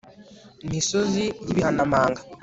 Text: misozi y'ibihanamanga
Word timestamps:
misozi 0.69 1.23
y'ibihanamanga 1.45 2.21